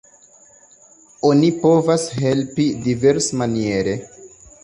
[1.29, 3.97] Oni povas helpi diversmaniere.